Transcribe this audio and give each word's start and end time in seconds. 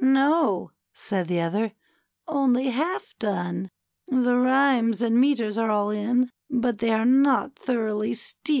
^^No/' 0.00 0.68
said 0.92 1.26
the 1.26 1.38
other^ 1.38 1.72
^^only 2.28 2.70
half 2.70 3.16
done. 3.18 3.68
The 4.06 4.36
rhymes 4.38 5.02
and 5.02 5.20
metres 5.20 5.58
are 5.58 5.70
all 5.72 5.88
in^ 5.88 6.28
but 6.48 6.78
they 6.78 6.92
are 6.92 7.04
not 7.04 7.56
thoroughly 7.58 8.12
steeped 8.14 8.48
in 8.48 8.52
ideas 8.52 8.60